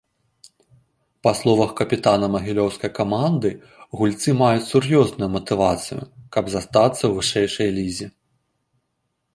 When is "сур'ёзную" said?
4.71-5.29